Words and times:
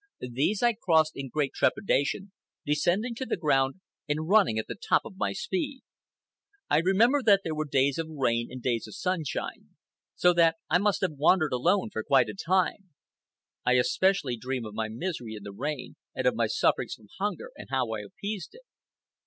These 0.31 0.63
I 0.63 0.73
crossed 0.73 1.11
in 1.15 1.29
great 1.29 1.53
trepidation, 1.53 2.31
descending 2.65 3.13
to 3.13 3.25
the 3.27 3.37
ground 3.37 3.81
and 4.09 4.27
running 4.27 4.57
at 4.57 4.65
the 4.67 4.73
top 4.73 5.03
of 5.05 5.13
my 5.15 5.31
speed. 5.31 5.83
I 6.71 6.79
remember 6.79 7.21
that 7.21 7.41
there 7.43 7.53
were 7.53 7.67
days 7.69 7.99
of 7.99 8.09
rain 8.09 8.47
and 8.51 8.63
days 8.63 8.87
of 8.87 8.95
sunshine, 8.95 9.75
so 10.15 10.33
that 10.33 10.55
I 10.71 10.79
must 10.79 11.01
have 11.01 11.11
wandered 11.19 11.53
alone 11.53 11.91
for 11.91 12.03
quite 12.03 12.29
a 12.29 12.33
time. 12.33 12.89
I 13.63 13.73
especially 13.73 14.37
dream 14.37 14.65
of 14.65 14.73
my 14.73 14.89
misery 14.89 15.35
in 15.35 15.43
the 15.43 15.53
rain, 15.53 15.97
and 16.15 16.25
of 16.25 16.33
my 16.33 16.47
sufferings 16.47 16.95
from 16.95 17.05
hunger 17.19 17.51
and 17.55 17.67
how 17.69 17.91
I 17.93 17.99
appeased 17.99 18.55
it. 18.55 18.63